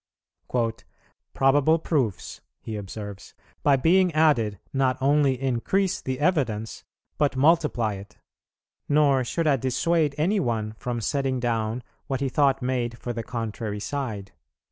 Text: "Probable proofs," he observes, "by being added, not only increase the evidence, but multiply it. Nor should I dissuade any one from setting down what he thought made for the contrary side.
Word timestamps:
"Probable 1.35 1.77
proofs," 1.77 2.41
he 2.59 2.75
observes, 2.75 3.35
"by 3.61 3.75
being 3.75 4.11
added, 4.15 4.57
not 4.73 4.97
only 4.99 5.39
increase 5.39 6.01
the 6.01 6.19
evidence, 6.19 6.83
but 7.19 7.35
multiply 7.35 7.93
it. 7.93 8.17
Nor 8.89 9.23
should 9.23 9.45
I 9.45 9.57
dissuade 9.57 10.15
any 10.17 10.39
one 10.39 10.73
from 10.79 11.01
setting 11.01 11.39
down 11.39 11.83
what 12.07 12.19
he 12.19 12.29
thought 12.29 12.63
made 12.63 12.97
for 12.97 13.13
the 13.13 13.21
contrary 13.21 13.79
side. 13.79 14.31